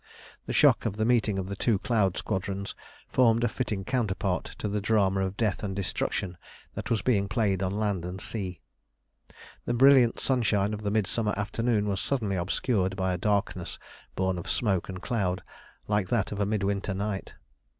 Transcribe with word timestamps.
The 0.47 0.51
shock 0.51 0.87
of 0.87 0.97
the 0.97 1.05
meeting 1.05 1.37
of 1.37 1.47
the 1.47 1.55
two 1.55 1.77
cloud 1.77 2.17
squadrons 2.17 2.73
formed 3.07 3.43
a 3.43 3.47
fitting 3.47 3.85
counterpart 3.85 4.45
to 4.57 4.67
the 4.67 4.81
drama 4.81 5.21
of 5.23 5.37
death 5.37 5.61
and 5.63 5.75
destruction 5.75 6.39
that 6.73 6.89
was 6.89 7.03
being 7.03 7.27
played 7.27 7.61
on 7.61 7.73
land 7.77 8.03
and 8.03 8.19
sea. 8.19 8.61
The 9.65 9.75
brilliant 9.75 10.19
sunshine 10.19 10.73
of 10.73 10.81
the 10.81 10.89
midsummer 10.89 11.35
afternoon 11.37 11.87
was 11.87 12.01
suddenly 12.01 12.35
obscured 12.35 12.95
by 12.95 13.13
a 13.13 13.17
darkness 13.19 13.77
born 14.15 14.39
of 14.39 14.49
smoke 14.49 14.89
and 14.89 15.03
cloud 15.03 15.43
like 15.87 16.07
that 16.07 16.31
of 16.31 16.39
a 16.39 16.47
midwinter 16.47 16.95
night. 16.95 17.35